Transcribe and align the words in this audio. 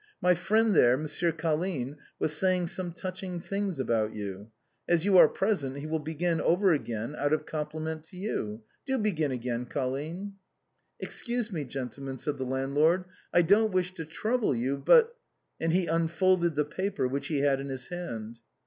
My 0.19 0.33
friend 0.33 0.73
there, 0.73 0.97
Monsieur 0.97 1.31
Colline, 1.31 1.95
was 2.17 2.35
saying 2.35 2.65
some 2.65 2.91
touching 2.91 3.39
things 3.39 3.79
about 3.79 4.13
you. 4.15 4.49
As 4.89 5.05
you 5.05 5.19
are 5.19 5.29
pres 5.29 5.63
ent, 5.63 5.77
he 5.77 5.85
will 5.85 5.99
begin 5.99 6.41
over 6.41 6.73
again, 6.73 7.13
out 7.15 7.33
of 7.33 7.45
compliment 7.45 8.03
to 8.05 8.17
you. 8.17 8.63
Do 8.87 8.97
begin 8.97 9.29
again. 9.31 9.67
Colline."" 9.67 10.37
Excuse 11.01 11.51
me, 11.53 11.65
gentlemen," 11.65 12.17
said 12.17 12.39
the 12.39 12.45
landlord;" 12.45 13.05
I 13.31 13.43
don't 13.43 13.71
wish 13.73 13.93
to 13.93 14.03
trouble 14.05 14.55
you, 14.55 14.81
but" 14.83 15.15
and 15.61 15.71
he 15.71 15.85
unfolded 15.85 16.55
the 16.55 16.65
paper 16.65 17.07
which 17.07 17.27
he 17.27 17.41
had 17.41 17.59
in 17.59 17.69
his 17.69 17.89
hand. 17.89 18.39